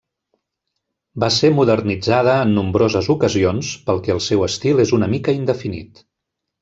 [1.23, 6.03] Va ser modernitzada en nombroses ocasions pel que el seu estil és una mica indefinit.